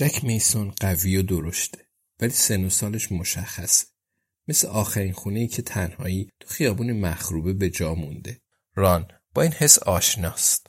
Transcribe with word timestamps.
جک 0.00 0.24
میسون 0.24 0.70
قوی 0.70 1.16
و 1.16 1.22
درشته 1.22 1.86
ولی 2.20 2.30
سن 2.30 2.64
و 2.64 2.70
سالش 2.70 3.12
مشخصه. 3.12 3.86
مثل 4.48 4.68
آخرین 4.68 5.12
خونه 5.12 5.40
ای 5.40 5.48
که 5.48 5.62
تنهایی 5.62 6.30
تو 6.40 6.48
خیابون 6.48 6.92
مخروبه 6.92 7.52
به 7.52 7.70
جا 7.70 7.94
مونده. 7.94 8.40
ران 8.74 9.08
با 9.34 9.42
این 9.42 9.52
حس 9.52 9.78
آشناست. 9.78 10.66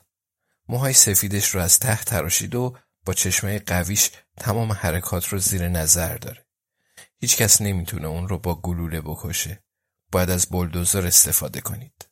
موهای 0.68 0.94
سفیدش 0.94 1.50
رو 1.50 1.62
از 1.62 1.80
ته 1.80 2.04
تراشید 2.04 2.56
و 2.56 2.78
با 3.06 3.14
چشمه 3.14 3.60
قویش 3.60 4.12
تمام 4.38 4.72
حرکات 4.72 5.28
رو 5.28 5.38
زیر 5.38 5.68
نظر 5.68 6.18
داره. 6.18 6.46
هیچکس 7.20 7.62
نمی‌تونه 7.62 8.08
اون 8.08 8.28
رو 8.28 8.38
با 8.38 8.62
گلوله 8.62 9.02
بکشه. 9.02 9.64
باید 10.12 10.30
از 10.30 10.48
بلدوزر 10.52 11.08
استفاده 11.08 11.62
کنید. 11.62 12.10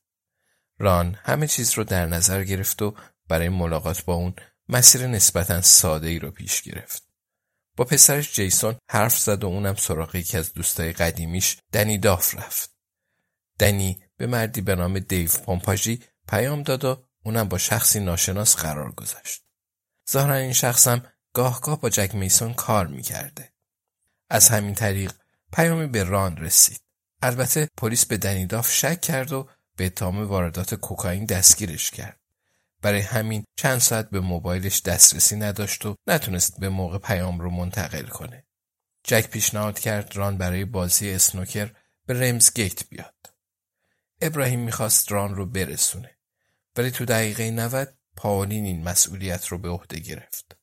ران 0.78 1.20
همه 1.24 1.48
چیز 1.48 1.74
رو 1.74 1.84
در 1.84 2.06
نظر 2.06 2.44
گرفت 2.44 2.82
و 2.82 2.96
برای 3.28 3.50
ملاقات 3.50 4.06
با 4.06 4.14
اون 4.14 4.34
مسیر 4.70 5.08
نسبتا 5.08 5.62
ساده 5.62 6.08
ای 6.08 6.20
رو 6.20 6.32
پیش 6.32 6.62
گرفت. 6.62 7.09
با 7.80 7.86
پسرش 7.86 8.34
جیسون 8.34 8.76
حرف 8.90 9.20
زد 9.20 9.44
و 9.44 9.48
اونم 9.48 9.76
سراغ 9.76 10.16
یکی 10.16 10.38
از 10.38 10.54
دوستای 10.54 10.94
قدیمیش 10.94 11.58
دنی 11.72 11.98
داف 11.98 12.36
رفت. 12.36 12.76
دنی 13.60 14.04
به 14.18 14.28
مردی 14.28 14.62
به 14.62 14.76
نام 14.76 15.00
دیو 15.00 15.30
پومپاژی 15.30 16.04
پیام 16.28 16.64
داد 16.64 16.86
و 16.86 17.04
اونم 17.24 17.50
با 17.50 17.58
شخصی 17.58 18.00
ناشناس 18.00 18.56
قرار 18.56 18.92
گذاشت. 18.92 19.44
ظاهرا 20.12 20.36
این 20.36 20.54
شخصم 20.54 21.06
گاهگاه 21.34 21.82
با 21.82 21.90
جک 21.90 22.16
میسون 22.16 22.54
کار 22.54 22.88
می‌کرده. 22.88 23.54
از 24.30 24.50
همین 24.50 24.76
طریق 24.76 25.14
پیامی 25.54 25.88
به 25.88 26.04
ران 26.04 26.38
رسید. 26.38 26.82
البته 27.22 27.70
پلیس 27.78 28.06
به 28.06 28.18
دنی 28.18 28.46
داف 28.46 28.72
شک 28.72 29.02
کرد 29.02 29.34
و 29.34 29.50
به 29.76 29.86
اتهام 29.86 30.28
واردات 30.28 30.76
کوکائین 30.76 31.26
دستگیرش 31.26 31.92
کرد. 31.92 32.19
برای 32.82 33.02
همین 33.02 33.44
چند 33.56 33.80
ساعت 33.80 34.10
به 34.10 34.20
موبایلش 34.20 34.82
دسترسی 34.82 35.36
نداشت 35.36 35.86
و 35.86 35.96
نتونست 36.08 36.60
به 36.60 36.70
موقع 36.70 36.98
پیام 36.98 37.40
رو 37.40 37.50
منتقل 37.50 38.08
کنه. 38.08 38.46
جک 39.04 39.30
پیشنهاد 39.30 39.80
کرد 39.80 40.16
ران 40.16 40.38
برای 40.38 40.66
بازی 40.66 41.12
اسنوکر 41.12 41.72
به 42.06 42.14
رمز 42.14 42.54
گیت 42.54 42.90
بیاد. 42.90 43.16
ابراهیم 44.22 44.60
می‌خواست 44.60 45.12
ران 45.12 45.36
رو 45.36 45.46
برسونه. 45.46 46.18
ولی 46.76 46.92
تو 46.92 47.06
دقیقه 47.06 47.52
90 47.52 47.94
پاولین 48.16 48.66
این 48.66 48.84
مسئولیت 48.84 49.48
رو 49.48 49.58
به 49.58 49.70
عهده 49.70 50.00
گرفت. 50.00 50.58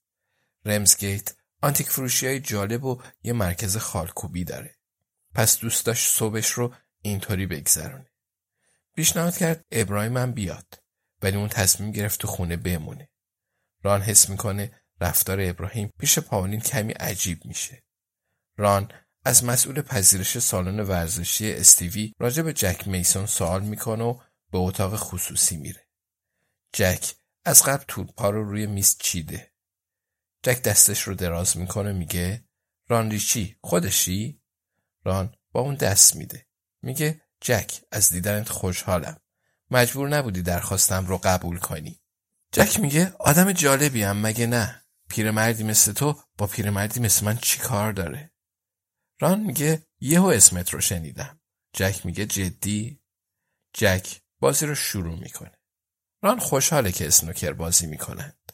رمز 0.65 0.97
گیت 0.97 1.35
آنتیک 1.63 1.89
فروشی 1.89 2.27
های 2.27 2.41
جالب 2.41 2.85
و 2.85 3.03
یه 3.23 3.33
مرکز 3.33 3.77
خالکوبی 3.77 4.45
داره. 4.45 4.77
پس 5.35 5.59
دوست 5.59 5.87
داشت 5.87 6.11
صبحش 6.11 6.51
رو 6.51 6.75
اینطوری 7.03 7.47
بگذرونه. 7.47 8.11
پیشنهاد 8.95 9.37
کرد 9.37 9.65
ابراهیم 9.71 10.17
هم 10.17 10.33
بیاد. 10.33 10.86
ولی 11.23 11.37
اون 11.37 11.49
تصمیم 11.49 11.93
گرفت 11.93 12.21
تو 12.21 12.29
خونه 12.29 12.57
بمونه. 12.57 13.11
ران 13.83 14.03
حس 14.03 14.29
می‌کنه 14.29 14.81
رفتار 15.01 15.39
ابراهیم 15.41 15.93
پیش 15.99 16.19
پاولین 16.19 16.61
کمی 16.61 16.93
عجیب 16.93 17.45
میشه. 17.45 17.85
ران 18.57 18.93
از 19.25 19.45
مسئول 19.45 19.83
پذیرش 19.83 20.39
سالن 20.39 20.81
ورزشی 20.81 21.53
استیوی 21.53 22.15
راجع 22.19 22.43
به 22.43 22.53
جک 22.53 22.89
میسون 22.89 23.27
سوال 23.27 23.63
می‌کنه 23.63 24.05
و 24.05 24.19
به 24.51 24.59
اتاق 24.59 24.97
خصوصی 24.97 25.57
میره. 25.57 25.89
جک 26.73 27.15
از 27.45 27.63
قبل 27.63 27.85
توپا 27.89 28.31
رو 28.31 28.51
روی 28.51 28.67
میز 28.67 28.97
چیده. 28.99 29.53
جک 30.43 30.63
دستش 30.63 31.03
رو 31.03 31.15
دراز 31.15 31.57
می‌کنه 31.57 31.93
میگه 31.93 32.45
ران 32.89 33.11
ریچی 33.11 33.57
خودشی؟ 33.63 34.43
ران 35.05 35.35
با 35.53 35.61
اون 35.61 35.75
دست 35.75 36.17
میده. 36.17 36.47
میگه 36.83 37.23
جک 37.41 37.81
از 37.93 38.11
دیدنت 38.11 38.49
خوشحالم. 38.49 39.21
مجبور 39.71 40.09
نبودی 40.09 40.43
درخواستم 40.43 41.07
رو 41.07 41.19
قبول 41.19 41.59
کنی. 41.59 42.01
جک 42.53 42.81
میگه 42.81 43.13
آدم 43.19 43.53
جالبی 43.53 44.03
هم 44.03 44.21
مگه 44.21 44.47
نه؟ 44.47 44.83
پیرمردی 45.09 45.65
مثل 45.65 45.93
تو 45.93 46.21
با 46.39 46.47
پیرمردی 46.47 47.01
مثل 47.01 47.25
من 47.25 47.37
چی 47.37 47.59
کار 47.59 47.93
داره؟ 47.93 48.33
ران 49.21 49.41
میگه 49.41 49.87
یهو 50.01 50.27
اسمت 50.27 50.71
رو 50.71 50.81
شنیدم. 50.81 51.41
جک 51.73 52.07
میگه 52.07 52.27
جدی؟ 52.27 53.03
جک 53.73 54.21
بازی 54.41 54.67
رو 54.67 54.75
شروع 54.75 55.19
می‌کنه. 55.19 55.53
ران 56.23 56.39
خوشحاله 56.39 56.93
که 56.93 57.07
اسنوکر 57.07 57.53
بازی 57.53 57.87
می‌کنند. 57.87 58.53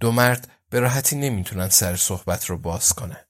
دو 0.00 0.12
مرد 0.12 0.50
به 0.70 0.80
راحتی 0.80 1.16
نمی‌تونن 1.16 1.68
سر 1.68 1.96
صحبت 1.96 2.46
رو 2.46 2.58
باز 2.58 2.92
کنن. 2.92 3.24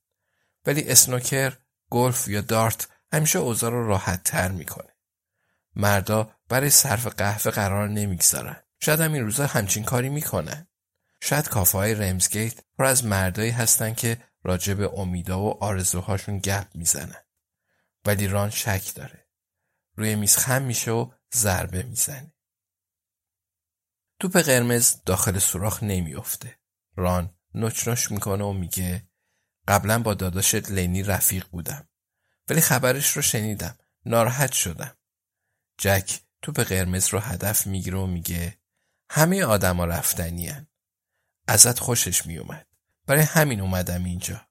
ولی 0.66 0.90
اسنوکر، 0.90 1.58
گلف 1.90 2.28
یا 2.28 2.40
دارت 2.40 2.88
همیشه 3.12 3.38
اوضاع 3.38 3.70
رو 3.70 3.86
راحت 3.86 4.22
تر 4.24 4.50
می‌کنه. 4.50 4.96
مردا 5.76 6.37
برای 6.48 6.70
صرف 6.70 7.06
قهوه 7.06 7.50
قرار 7.50 7.88
نمی‌گذارن. 7.88 8.62
شاید 8.80 9.00
هم 9.00 9.12
این 9.12 9.24
روزا 9.24 9.46
همچین 9.46 9.84
کاری 9.84 10.08
می‌کنن. 10.08 10.66
شاید 11.22 11.48
کافه 11.48 11.78
های 11.78 11.94
رمزگیت 11.94 12.60
پر 12.78 12.84
از 12.84 13.04
مردایی 13.04 13.50
هستن 13.50 13.94
که 13.94 14.24
راجع 14.44 14.74
به 14.74 14.98
امیدا 14.98 15.40
و 15.40 15.64
آرزوهاشون 15.64 16.38
گپ 16.38 16.66
می‌زنن. 16.74 17.24
ولی 18.04 18.28
ران 18.28 18.50
شک 18.50 18.94
داره. 18.94 19.28
روی 19.94 20.14
میز 20.14 20.36
خم 20.36 20.62
میشه 20.62 20.90
و 20.90 21.10
ضربه 21.34 21.82
می‌زنه. 21.82 22.32
توپ 24.20 24.36
قرمز 24.36 24.96
داخل 25.06 25.38
سوراخ 25.38 25.82
نمیافته. 25.82 26.58
ران 26.96 27.34
نچ 27.54 28.10
می‌کنه 28.10 28.44
و 28.44 28.52
میگه 28.52 29.08
قبلا 29.68 29.98
با 29.98 30.14
داداشت 30.14 30.70
لنی 30.70 31.02
رفیق 31.02 31.48
بودم. 31.48 31.88
ولی 32.48 32.60
خبرش 32.60 33.16
رو 33.16 33.22
شنیدم. 33.22 33.78
ناراحت 34.04 34.52
شدم. 34.52 34.96
جک 35.78 36.20
توپ 36.42 36.60
قرمز 36.60 37.08
رو 37.08 37.18
هدف 37.18 37.66
می‌گیره 37.66 37.98
و 37.98 38.06
میگه 38.06 38.58
همه 39.10 39.44
آدما 39.44 39.84
رفتنی 39.84 40.46
هن. 40.46 40.66
ازت 41.48 41.78
خوشش 41.78 42.26
میومد. 42.26 42.66
برای 43.06 43.22
همین 43.22 43.60
اومدم 43.60 44.04
اینجا. 44.04 44.48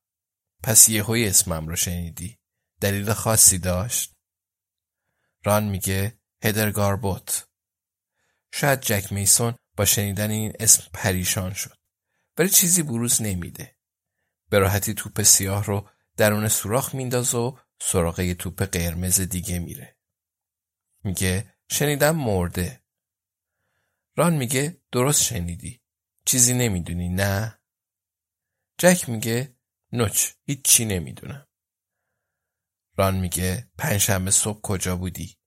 پس 0.63 0.89
یهوی 0.89 1.27
اسمم 1.27 1.67
رو 1.67 1.75
شنیدی. 1.75 2.39
دلیل 2.81 3.13
خاصی 3.13 3.57
داشت؟ 3.57 4.15
ران 5.43 5.63
میگه 5.63 6.19
هدرگار 6.43 6.97
بوت. 6.97 7.47
شاید 8.51 8.81
جک 8.81 9.13
میسون 9.13 9.55
با 9.77 9.85
شنیدن 9.85 10.31
این 10.31 10.53
اسم 10.59 10.83
پریشان 10.93 11.53
شد. 11.53 11.77
ولی 12.37 12.49
چیزی 12.49 12.83
بروز 12.83 13.21
نمیده. 13.21 13.77
به 14.49 14.59
راحتی 14.59 14.93
توپ 14.93 15.21
سیاه 15.21 15.65
رو 15.65 15.89
درون 16.17 16.47
سوراخ 16.47 16.95
میندازه 16.95 17.37
و 17.37 17.57
سراغ 17.81 18.19
یه 18.19 18.35
توپ 18.35 18.63
قرمز 18.63 19.21
دیگه 19.21 19.59
میره 19.59 19.97
میگه 21.03 21.56
شنیدم 21.69 22.15
مرده. 22.15 22.83
ران 24.15 24.33
میگه 24.33 24.81
درست 24.91 25.23
شنیدی. 25.23 25.81
چیزی 26.25 26.53
نمی‌دونی 26.53 27.09
نه؟ 27.09 27.59
جک 28.77 29.09
میگه 29.09 29.57
نوچ 29.91 30.31
هیچی 30.43 30.85
نمی‌دونم. 30.85 31.47
ران 32.97 33.15
میگه 33.19 33.71
پنجشنبه 33.77 34.31
صبح 34.31 34.61
کجا 34.61 34.95
بودی؟ 34.95 35.37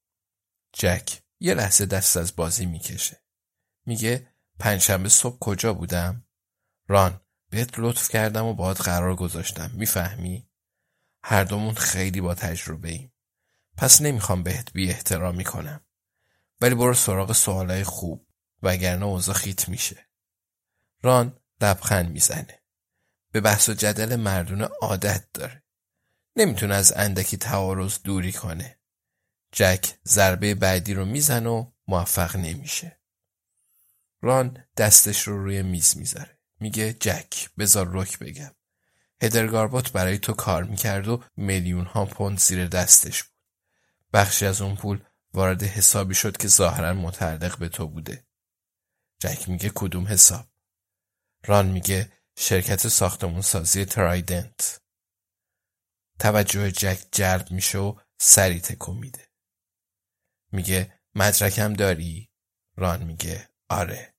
جک 0.73 1.23
یه 1.41 1.55
لحظه 1.55 1.87
دست 1.87 2.17
از 2.17 2.37
بازی 2.37 2.67
می‌کشه. 2.67 3.25
میگه 3.87 4.35
پنجشنبه 4.59 5.09
صبح 5.09 5.39
کجا 5.39 5.75
بودم؟ 5.75 6.27
ران 6.89 7.21
بهت 7.51 7.79
لطف 7.79 8.09
کردم 8.09 8.45
و 8.45 8.55
باید 8.55 8.77
قرار 8.77 9.17
گذاشتم. 9.17 9.71
می‌فهمی؟ 9.75 10.49
هر 11.23 11.45
دومون 11.45 11.75
خیلی 11.75 12.21
با 12.21 12.35
تجربه 12.35 12.89
ایم 12.89 13.13
پس 13.77 14.03
نمی‌خوام 14.03 14.43
بهت 14.43 14.73
بی 14.73 14.91
احترامی 14.91 15.45
کنم. 15.45 15.87
ولی 16.61 16.75
برو 16.75 16.95
سراغ 16.95 17.33
سوالای 17.33 17.85
خوب 17.85 18.27
وگرنه 18.63 19.05
اوضاع 19.05 19.35
خیت 19.35 19.69
میشه. 19.69 20.07
ران 21.03 21.41
لبخند 21.61 22.11
می‌زنه. 22.11 22.63
به 23.33 23.41
بحث 23.41 23.69
و 23.69 23.75
جدل 23.75 24.17
مردونه 24.17 24.65
عادت 24.65 25.25
داره. 25.35 25.63
نمی‌تونه 26.37 26.75
از 26.75 26.93
اندکی 26.97 27.37
تعارض 27.37 27.99
دوری 28.05 28.33
کنه. 28.33 28.79
جک 29.53 29.95
ضربه 30.09 30.55
بعدی 30.55 30.95
رو 30.95 31.05
می‌زنه 31.05 31.49
و 31.49 31.71
موفق 31.89 32.37
نمیشه. 32.37 33.01
ران 34.23 34.65
دستش 34.77 35.23
رو 35.23 35.45
روی 35.45 35.63
میز 35.63 35.97
می‌ذاره. 35.97 36.39
میگه 36.61 36.93
جک 36.93 37.51
بذار 37.59 37.89
رک 37.91 38.19
بگم. 38.19 38.55
هدرگاربوت 39.23 39.93
برای 39.93 40.19
تو 40.19 40.33
کار 40.33 40.65
می‌کرد 40.65 41.09
و 41.09 41.25
میلیون 41.37 41.85
ها 41.87 42.05
پوند 42.05 42.39
زیر 42.39 42.67
دستش 42.67 43.23
بود. 43.23 43.33
بخشی 44.13 44.47
از 44.47 44.61
اون 44.61 44.77
پول 44.77 45.05
وارد 45.35 45.63
حسابی 45.63 46.15
شد 46.15 46.37
که 46.37 46.49
ظاهرا 46.49 46.95
متعلق 46.95 47.59
به 47.59 47.69
تو 47.69 47.89
بوده. 47.89 48.27
جک 49.21 49.49
میگه 49.49 49.73
کدوم 49.75 50.07
حساب؟ 50.07 50.47
ران 51.47 51.67
میگه 51.67 52.13
شرکت 52.39 52.89
ساختمون 52.89 53.41
سازی 53.41 53.85
ترایدنت. 53.85 54.81
توجه 56.19 56.71
جک 56.71 57.05
جلب 57.13 57.51
میشه 57.51 57.79
و 57.79 58.01
سری 58.19 58.61
تکون 58.61 58.97
میده. 58.97 59.31
میگه 60.53 61.01
مدرکم 61.15 61.73
داری؟ 61.73 62.33
ران 62.77 63.05
میگه 63.05 63.51
آره. 63.69 64.15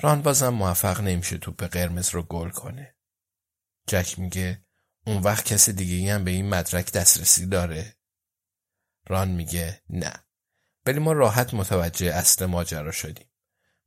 ران 0.00 0.22
بازم 0.22 0.48
موفق 0.48 1.00
نمیشه 1.00 1.38
توپ 1.38 1.64
قرمز 1.64 2.10
رو 2.10 2.22
گل 2.22 2.50
کنه. 2.50 2.96
جک 3.88 4.18
میگه 4.18 4.66
اون 5.06 5.22
وقت 5.22 5.44
کسی 5.44 5.72
دیگه 5.72 6.14
هم 6.14 6.24
به 6.24 6.30
این 6.30 6.48
مدرک 6.48 6.92
دسترسی 6.92 7.46
داره. 7.46 7.97
ران 9.08 9.28
میگه 9.28 9.82
نه 9.90 10.12
ولی 10.86 10.98
ما 10.98 11.12
راحت 11.12 11.54
متوجه 11.54 12.06
اصل 12.06 12.46
ماجرا 12.46 12.92
شدیم 12.92 13.30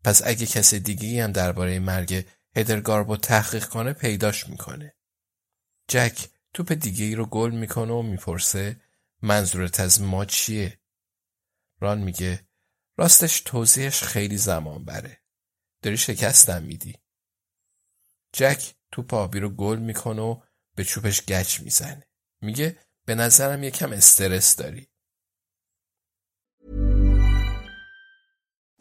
پس 0.04 0.22
اگه 0.26 0.46
کسی 0.46 0.80
دیگه 0.80 1.24
هم 1.24 1.32
درباره 1.32 1.80
مرگ 1.80 2.26
هدرگاربو 2.56 3.18
تحقیق 3.18 3.66
کنه 3.66 3.94
پیداش 3.94 4.50
می‌کنه 4.50 4.96
جک 5.88 6.30
توپ 6.54 6.72
دیگه 6.74 7.06
ای 7.06 7.16
رو 7.16 7.26
گل 7.26 7.52
می‌کنه 7.52 7.94
و 7.94 8.02
می‌پرسه 8.02 8.82
منظورت 9.22 9.80
از 9.80 10.02
ما 10.02 10.26
چیه؟ 10.26 10.80
ران 11.80 12.02
میگه 12.02 12.48
راستش 12.98 13.42
توضیحش 13.42 14.04
خیلی 14.04 14.38
زمان 14.38 14.86
بره. 14.86 15.22
داری 15.82 15.98
شکستم 15.98 16.64
میدی. 16.64 16.96
جک 18.34 18.76
توپ 18.92 19.14
آبی 19.14 19.40
رو 19.40 19.50
گل 19.50 19.80
می‌کنه 19.80 20.22
و 20.22 20.42
به 20.76 20.84
چوبش 20.84 21.26
گچ 21.26 21.60
می‌زنه. 21.62 22.08
میگه 22.42 22.80
به 23.06 23.16
نظرم 23.16 23.64
یکم 23.64 23.92
استرس 23.92 24.56
داری. 24.56 24.91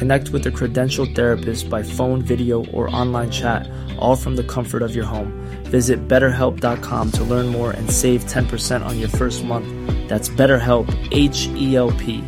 Connect 0.00 0.26
with 0.34 0.44
a 0.50 0.52
credentialed 0.58 1.12
therapist 1.18 1.62
by 1.74 1.82
phone, 1.96 2.20
video, 2.32 2.56
or 2.76 2.84
online 3.02 3.30
chat, 3.40 3.62
all 4.02 4.16
from 4.24 4.34
the 4.40 4.46
comfort 4.54 4.82
of 4.86 4.92
your 4.98 5.08
home. 5.14 5.30
Visit 5.76 5.98
betterhelp.com 6.12 7.06
to 7.16 7.22
learn 7.32 7.48
more 7.58 7.70
and 7.78 7.86
save 8.02 8.20
10% 8.24 8.82
on 8.88 8.94
your 9.02 9.12
first 9.20 9.38
month. 9.52 9.68
That's 10.10 10.28
BetterHelp, 10.40 10.86
H 11.30 11.38
E 11.64 11.66
L 11.86 11.90
P. 12.02 12.22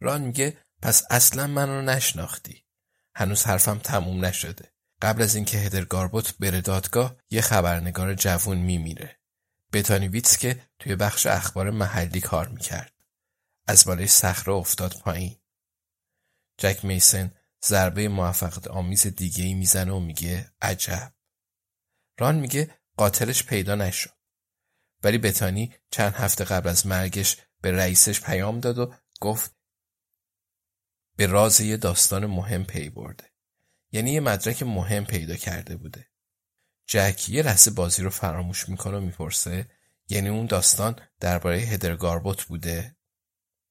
ران 0.00 0.20
میگه 0.20 0.56
پس 0.82 1.02
اصلا 1.10 1.46
من 1.46 1.68
رو 1.68 1.82
نشناختی. 1.82 2.62
هنوز 3.14 3.44
حرفم 3.44 3.78
تموم 3.78 4.24
نشده. 4.24 4.64
قبل 5.02 5.22
از 5.22 5.34
اینکه 5.34 5.58
هدر 5.58 5.84
گاربوت 5.84 6.34
بره 6.40 6.60
دادگاه 6.60 7.16
یه 7.30 7.40
خبرنگار 7.40 8.14
جوون 8.14 8.56
میمیره. 8.56 9.16
بتانی 9.72 10.08
ویتس 10.08 10.38
که 10.38 10.56
توی 10.78 10.96
بخش 10.96 11.26
اخبار 11.26 11.70
محلی 11.70 12.20
کار 12.20 12.48
می‌کرد. 12.48 12.99
از 13.70 13.84
بالای 13.84 14.06
صخره 14.06 14.54
افتاد 14.54 14.94
پایین. 15.00 15.36
جک 16.58 16.84
میسن 16.84 17.34
ضربه 17.64 18.08
موفقیت 18.08 18.68
آمیز 18.68 19.06
دیگه 19.06 19.44
ای 19.44 19.54
می‌زنه 19.54 19.92
و 19.92 20.00
میگه 20.00 20.52
عجب. 20.62 21.14
ران 22.18 22.34
میگه 22.38 22.78
قاتلش 22.96 23.44
پیدا 23.44 23.74
نشد. 23.74 24.10
ولی 25.02 25.18
بتانی 25.18 25.74
چند 25.90 26.14
هفته 26.14 26.44
قبل 26.44 26.68
از 26.68 26.86
مرگش 26.86 27.36
به 27.60 27.72
رئیسش 27.72 28.20
پیام 28.20 28.60
داد 28.60 28.78
و 28.78 28.94
گفت 29.20 29.54
به 31.16 31.26
راز 31.26 31.60
یه 31.60 31.76
داستان 31.76 32.26
مهم 32.26 32.64
پی 32.64 32.90
برده. 32.90 33.24
یعنی 33.92 34.12
یه 34.12 34.20
مدرک 34.20 34.62
مهم 34.62 35.04
پیدا 35.04 35.36
کرده 35.36 35.76
بوده. 35.76 36.10
جک 36.86 37.28
یه 37.28 37.42
لحظه 37.42 37.70
بازی 37.70 38.02
رو 38.02 38.10
فراموش 38.10 38.68
می‌کنه 38.68 38.96
و 38.96 39.00
می‌پرسه 39.00 39.70
یعنی 40.08 40.28
اون 40.28 40.46
داستان 40.46 41.00
درباره 41.20 41.56
هدرگاربوت 41.56 42.44
بوده؟ 42.44 42.96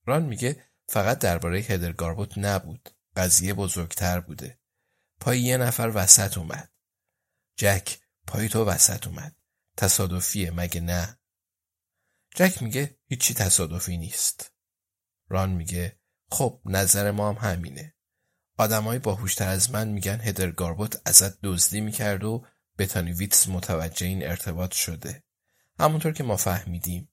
ران 0.05 0.23
میگه 0.23 0.63
فقط 0.87 1.19
درباره 1.19 1.59
هدرگاربوت 1.59 2.37
نبود. 2.37 2.89
قضیه 3.15 3.53
بزرگتر 3.53 4.19
بوده. 4.19 4.59
پای 5.19 5.39
یه 5.39 5.57
نفر 5.57 5.91
وسط 5.95 6.37
اومد. 6.37 6.71
جک 7.55 7.99
پای 8.27 8.49
تو 8.49 8.65
وسط 8.65 9.07
اومد. 9.07 9.35
تصادفیه 9.77 10.51
مگه 10.51 10.81
نه؟ 10.81 11.19
جک 12.35 12.63
میگه 12.63 12.97
هیچی 13.05 13.33
تصادفی 13.33 13.97
نیست. 13.97 14.51
ران 15.29 15.49
میگه 15.49 15.99
خب 16.31 16.61
نظر 16.65 17.11
ما 17.11 17.33
هم 17.33 17.49
همینه. 17.49 17.95
آدمای 18.57 18.99
باهوشتر 18.99 19.47
از 19.47 19.71
من 19.71 19.87
میگن 19.87 20.21
هدرگاربوت 20.21 21.01
ازت 21.05 21.41
دزدی 21.41 21.81
می‌کرد 21.81 22.23
و 22.23 22.45
بتانی 22.77 23.11
ویتس 23.11 23.47
متوجه 23.47 24.07
این 24.07 24.27
ارتباط 24.27 24.73
شده. 24.73 25.23
همونطور 25.79 26.13
که 26.13 26.23
ما 26.23 26.37
فهمیدیم. 26.37 27.11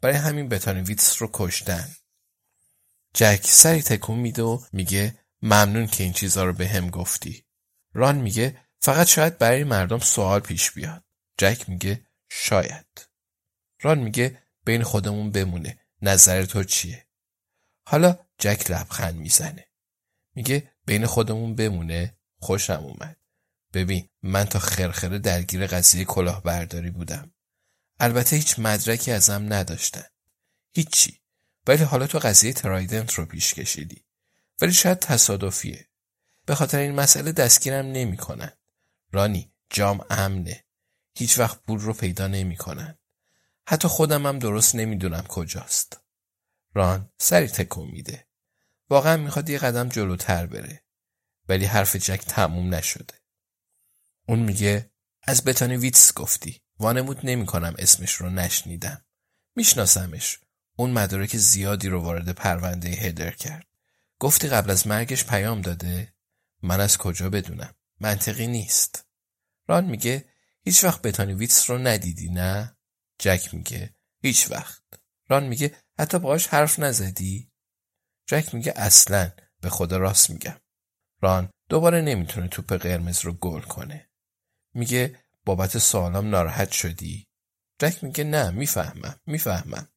برای 0.00 0.16
همین 0.16 0.48
بتانی 0.48 0.80
ویتس 0.80 1.22
رو 1.22 1.30
کشتن. 1.32 1.88
جک 3.14 3.40
سری 3.44 3.82
تکون 3.82 4.18
میده 4.18 4.42
و 4.42 4.60
میگه 4.72 5.18
ممنون 5.42 5.86
که 5.86 6.04
این 6.04 6.12
چیزها 6.12 6.44
رو 6.44 6.52
به 6.52 6.68
هم 6.68 6.90
گفتی. 6.90 7.44
ران 7.94 8.16
میگه 8.16 8.60
فقط 8.80 9.06
شاید 9.06 9.38
برای 9.38 9.64
مردم 9.64 9.98
سوال 9.98 10.40
پیش 10.40 10.70
بیاد. 10.70 11.04
جک 11.38 11.68
میگه 11.68 12.06
شاید. 12.28 13.08
ران 13.82 13.98
میگه 13.98 14.42
بین 14.64 14.82
خودمون 14.82 15.30
بمونه. 15.30 15.78
نظر 16.02 16.44
تو 16.44 16.64
چیه؟ 16.64 17.06
حالا 17.86 18.18
جک 18.38 18.70
لبخند 18.70 19.14
می‌زنه. 19.14 19.68
میگه 20.34 20.72
بین 20.86 21.06
خودمون 21.06 21.54
بمونه 21.54 22.18
خوشم 22.40 22.84
اومد. 22.84 23.16
ببین 23.74 24.08
من 24.22 24.44
تا 24.44 24.58
خرخره 24.58 25.18
درگیر 25.18 25.66
قضیه 25.66 26.04
کلاهبرداری 26.04 26.90
بودم. 26.90 27.34
البته 28.00 28.36
هیچ 28.36 28.58
مدرکی 28.58 29.12
ازم 29.12 29.52
نداشتن. 29.52 30.04
هیچی. 30.74 31.20
ولی 31.68 31.84
حالا 31.84 32.06
تو 32.06 32.18
قضیه 32.18 32.52
ترایدنت 32.52 33.12
رو 33.12 33.26
پیش 33.26 33.54
کشیدی. 33.54 34.04
ولی 34.60 34.72
شاید 34.72 34.98
تصادفیه. 34.98 35.88
به 36.46 36.54
خاطر 36.54 36.78
این 36.78 36.94
مسئله 36.94 37.32
دستگیرم 37.32 37.86
نمی‌کنن. 37.86 38.52
رانی 39.12 39.52
جام 39.70 40.04
امنه. 40.10 40.64
هیچ 41.14 41.38
وقت 41.38 41.62
پول 41.62 41.80
رو 41.80 41.92
پیدا 41.92 42.26
نمی‌کنن. 42.26 42.98
حتی 43.66 43.88
خودم 43.88 44.26
هم 44.26 44.38
درست 44.38 44.74
نمی‌دونم 44.74 45.22
کجاست. 45.28 46.00
ران 46.74 47.10
سری 47.18 47.48
تکون 47.48 47.90
میده. 47.90 48.26
واقعا 48.90 49.16
می‌خواد 49.16 49.50
یه 49.50 49.58
قدم 49.58 49.88
جلوتر 49.88 50.46
بره. 50.46 50.84
ولی 51.48 51.64
حرف 51.64 51.96
جک 51.96 52.20
تموم 52.28 52.74
نشده. 52.74 53.14
اون 54.28 54.38
میگه 54.38 54.90
از 55.22 55.44
بتانی 55.44 55.76
ویتس 55.76 56.12
گفتی. 56.14 56.62
وانمود 56.78 57.20
نمی‌کنم 57.22 57.74
اسمش 57.78 58.12
رو 58.12 58.30
نشنیدم. 58.30 59.04
میشناسمش. 59.56 60.38
اون 60.78 60.90
مدارک 60.90 61.36
زیادی 61.36 61.88
رو 61.88 62.02
وارد 62.02 62.32
پرونده 62.32 62.88
هدر 62.88 63.30
کرد. 63.30 63.66
گفتی 64.18 64.48
قبل 64.48 64.70
از 64.70 64.86
مرگش 64.86 65.24
پیام 65.24 65.60
داده؟ 65.60 66.14
من 66.62 66.80
از 66.80 66.98
کجا 66.98 67.30
بدونم؟ 67.30 67.74
منطقی 68.00 68.46
نیست. 68.46 69.06
ران 69.68 69.84
میگه 69.84 70.28
هیچ 70.62 70.84
وقت 70.84 71.02
بتانی 71.02 71.32
ویتس 71.34 71.70
رو 71.70 71.78
ندیدی 71.78 72.30
نه؟ 72.30 72.76
جک 73.18 73.54
میگه 73.54 73.94
هیچ 74.22 74.50
وقت. 74.50 74.82
ران 75.28 75.46
میگه 75.46 75.76
حتی 75.98 76.18
باهاش 76.18 76.46
حرف 76.46 76.78
نزدی؟ 76.78 77.52
جک 78.26 78.54
میگه 78.54 78.72
اصلا. 78.76 79.30
به 79.60 79.70
خدا 79.70 79.96
راست 79.96 80.30
میگم. 80.30 80.60
ران 81.22 81.50
دوباره 81.68 82.00
نمی‌تونه 82.00 82.48
توپ 82.48 82.72
قرمز 82.72 83.20
رو 83.20 83.32
گل 83.32 83.60
کنه. 83.60 84.10
میگه 84.74 85.18
بابت 85.44 85.78
سوالام 85.78 86.30
ناراحت 86.30 86.70
شدی؟ 86.70 87.26
جک 87.78 88.04
میگه 88.04 88.24
نه 88.24 88.50
می‌فهمم 88.50 89.20
می‌فهمم. 89.26 89.88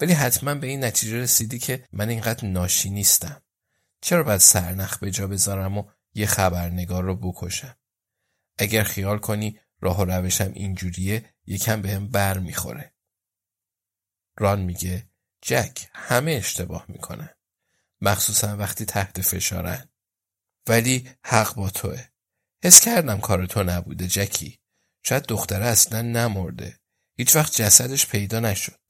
ولی 0.00 0.12
حتما 0.12 0.54
به 0.54 0.66
این 0.66 0.84
نتیجه 0.84 1.16
رسیدی 1.16 1.58
که 1.58 1.88
من 1.92 2.08
اینقدر 2.08 2.48
ناشی 2.48 2.90
نیستم. 2.90 3.42
چرا 4.00 4.22
باید 4.22 4.40
سرنخ 4.40 4.98
به 4.98 5.10
جا 5.10 5.26
بذارم 5.26 5.78
و 5.78 5.90
یه 6.14 6.26
خبرنگار 6.26 7.04
رو 7.04 7.16
بکشم؟ 7.16 7.76
اگر 8.58 8.82
خیال 8.82 9.18
کنی 9.18 9.60
راه 9.80 10.00
و 10.00 10.04
روشم 10.04 10.52
اینجوریه 10.54 11.34
یکم 11.46 11.82
بهم 11.82 12.08
بر 12.08 12.38
می‌خوره. 12.38 12.94
ران 14.38 14.60
میگه 14.60 15.10
جک 15.42 15.88
همه 15.92 16.32
اشتباه 16.32 16.84
می‌کنن. 16.88 17.30
مخصوصا 18.00 18.56
وقتی 18.56 18.84
تحت 18.84 19.20
فشارن. 19.20 19.88
ولی 20.68 21.10
حق 21.24 21.54
با 21.54 21.70
توه. 21.70 22.04
حس 22.64 22.80
کردم 22.80 23.20
کار 23.20 23.46
تو 23.46 23.62
نبوده 23.62 24.06
جکی. 24.06 24.60
شاید 25.02 25.22
دختره 25.22 25.64
اصلا 25.64 26.02
نمرده. 26.02 26.80
هیچ 27.16 27.36
وقت 27.36 27.62
جسدش 27.62 28.06
پیدا 28.06 28.40
نشد. 28.40 28.80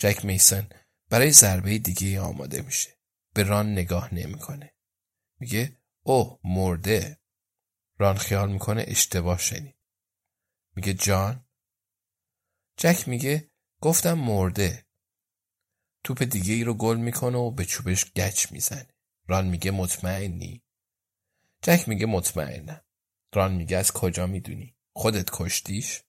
جک 0.00 0.24
میسن 0.24 0.68
برای 1.10 1.30
ضربه 1.30 1.78
دیگه 1.78 2.20
آماده 2.20 2.62
میشه. 2.62 2.90
به 3.34 3.42
ران 3.42 3.72
نگاه 3.72 4.14
نمی‌کنه. 4.14 4.74
میگه 5.40 5.76
اوه 6.02 6.40
مرده. 6.44 7.20
ران 7.98 8.16
خیال 8.18 8.52
می‌کنه 8.52 8.84
اشتباه 8.88 9.38
شنید. 9.38 9.76
میگه 10.76 10.94
جان؟ 10.94 11.48
جک 12.76 13.08
میگه 13.08 13.50
گفتم 13.80 14.12
مرده. 14.14 14.86
توپ 16.04 16.22
دیگه 16.22 16.54
ای 16.54 16.64
رو 16.64 16.74
گل 16.74 16.96
می‌کنه 16.96 17.38
و 17.38 17.50
به 17.50 17.64
چوبش 17.64 18.12
گچ 18.12 18.52
می‌زنه. 18.52 18.94
ران 19.28 19.46
میگه 19.46 19.70
مطمئنی؟ 19.70 20.64
جک 21.62 21.88
میگه 21.88 22.06
مطمئنم. 22.06 22.84
ران 23.34 23.54
میگه 23.54 23.76
از 23.76 23.92
کجا 23.92 24.26
می‌دونی؟ 24.26 24.76
خودت 24.92 25.30
کشتیش؟ 25.32 26.02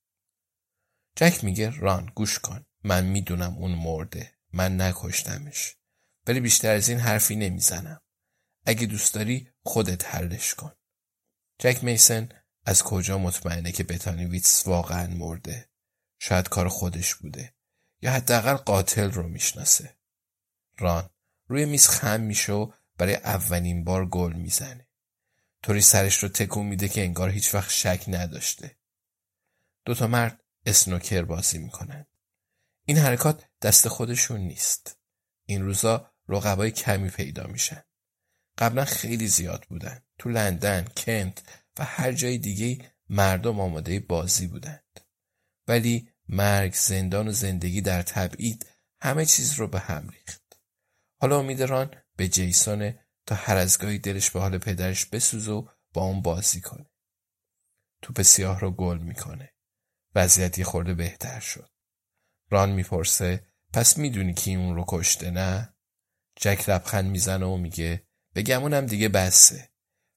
جک 1.15 1.43
میگه 1.43 1.69
ران 1.69 2.05
گوش 2.15 2.39
کن. 2.39 2.65
من 2.83 3.05
می‌دونم 3.05 3.53
اون 3.53 3.71
مرده. 3.71 4.33
من 4.53 4.81
نکشتمش. 4.81 5.75
ولی 6.27 6.39
بیشتر 6.39 6.75
از 6.75 6.89
این 6.89 7.00
حرفی 7.00 7.35
نمی‌زنم. 7.35 8.01
اگه 8.65 8.85
دوست 8.85 9.13
داری 9.13 9.50
خودت 9.63 10.15
حلش 10.15 10.53
کن. 10.53 10.71
جک 11.59 11.83
میسن 11.83 12.29
از 12.65 12.83
کجا 12.83 13.17
مطمئنه 13.17 13.71
که 13.71 13.83
بتانی 13.83 14.25
ویتس 14.25 14.67
واقعا 14.67 15.07
مرده؟ 15.07 15.69
شاید 16.19 16.50
کار 16.50 16.67
خودش 16.67 17.15
بوده. 17.15 17.53
یا 18.01 18.11
حداقل 18.11 18.53
قاتل 18.53 19.11
رو 19.11 19.27
می‌شناسه. 19.27 19.97
ران 20.77 21.09
روی 21.47 21.65
میز 21.65 21.88
خم 21.88 22.21
میشه 22.21 22.53
و 22.53 22.71
برای 22.97 23.15
اولین 23.15 23.83
بار 23.83 24.05
گل 24.05 24.33
می‌زنه. 24.33 24.88
طوری 25.63 25.81
سرش 25.81 26.17
رو 26.17 26.29
تکون 26.29 26.65
میده 26.65 26.89
که 26.89 27.01
انگار 27.01 27.29
هیچ 27.29 27.55
وقت 27.55 27.69
شک 27.69 28.03
نداشته. 28.07 28.77
دوتا 29.85 30.07
مرد 30.07 30.43
اسنوکر 30.65 31.21
بازی 31.21 31.57
می‌کنن. 31.57 32.05
این 32.85 32.97
حرکات 32.97 33.45
دست 33.61 33.88
خودشون 33.88 34.41
نیست. 34.41 34.97
این 35.45 35.61
روزا 35.61 36.11
رقبای 36.27 36.71
کمی 36.71 37.09
پیدا 37.09 37.47
میشن. 37.47 37.83
قبلا 38.57 38.85
خیلی 38.85 39.27
زیاد 39.27 39.65
بودن. 39.69 40.01
تو 40.17 40.29
لندن، 40.29 40.88
کنت 40.97 41.43
و 41.79 41.85
هر 41.85 42.11
جای 42.11 42.38
دیگه 42.38 42.91
مردم 43.09 43.59
آماده 43.59 44.00
بازی 44.00 44.47
بودند. 44.47 45.00
ولی 45.67 46.09
مرگ، 46.27 46.73
زندان 46.73 47.27
و 47.27 47.31
زندگی 47.31 47.81
در 47.81 48.01
تبعید 48.01 48.65
همه 49.01 49.25
چیز 49.25 49.53
رو 49.53 49.67
به 49.67 49.79
هم 49.79 50.09
ریخت. 50.09 50.59
حالا 51.21 51.39
امید 51.39 51.63
ران 51.63 51.95
به 52.15 52.27
جیسونه 52.27 53.05
تا 53.25 53.35
هر 53.35 53.57
از 53.57 53.77
گاهی 53.77 54.00
دلش 54.00 54.31
به 54.31 54.39
حال 54.39 54.57
پدرش 54.57 55.05
بسوز 55.05 55.47
و 55.47 55.69
با 55.93 56.03
اون 56.03 56.21
بازی 56.21 56.61
کنه. 56.61 56.89
توپ 58.01 58.21
سیاه 58.21 58.59
رو 58.59 58.71
گل 58.71 58.97
می‌کنه. 58.97 59.53
وضعیت 60.15 60.57
یه 60.57 60.65
خورده 60.65 60.93
بهتر 60.93 61.39
شد. 61.39 61.69
ران 62.51 62.72
می‌پرسه 62.72 63.48
پس 63.74 63.98
می‌دونی 63.98 64.34
کی 64.34 64.55
اون 64.55 64.75
رو 64.75 64.86
کشته 64.88 65.31
نه؟ 65.31 65.75
جک 66.36 66.70
لبخند 66.70 67.05
می‌زنه 67.12 67.46
و 67.46 67.58
میگه 67.58 68.08
بگمونم 68.36 68.86
دیگه 68.86 69.10
بسه. 69.10 69.70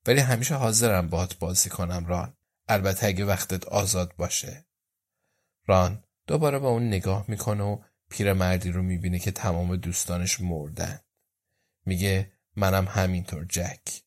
ولی 0.07 0.21
همیشه 0.21 0.55
حاضرم 0.55 1.09
باهات 1.09 1.39
بازی 1.39 1.71
کنم 1.71 2.07
ران. 2.07 2.37
البته 2.69 3.07
اگه 3.07 3.25
وقتت 3.25 3.65
آزاد 3.65 4.17
باشه. 4.17 4.67
ران 5.67 6.05
دوباره 6.27 6.59
با 6.59 6.69
اون 6.69 6.87
نگاه 6.89 7.25
می‌کنه 7.29 7.65
و 7.65 7.83
پیرمردی 8.11 8.71
رو 8.71 8.83
می‌بینه 8.83 9.19
که 9.19 9.31
تمام 9.31 9.77
دوستانش 9.77 10.41
مردن. 10.41 11.01
میگه 11.87 12.33
منم 12.57 12.85
همینطور 12.85 13.45
جک. 13.45 14.03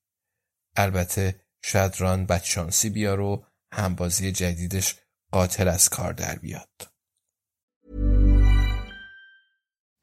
البته 0.75 1.41
شاید 1.61 2.01
ران 2.01 2.25
بدشانسی 2.25 2.89
بیار 2.89 3.19
و 3.19 3.45
همبازی 3.71 4.31
جدیدش 4.31 4.95
قاتل 5.31 5.67
از 5.67 5.89
کار 5.89 6.13
در 6.13 6.35
بیاد. 6.35 6.96